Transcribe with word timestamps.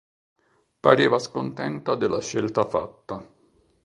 Pareva 0.79 1.19
scontenta 1.19 1.93
della 1.93 2.21
scelta 2.21 2.65
fatta. 2.65 3.23